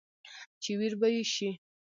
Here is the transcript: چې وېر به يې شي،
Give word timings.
چې 0.61 0.71
وېر 0.79 0.93
به 0.99 1.07
يې 1.15 1.23
شي، 1.33 1.49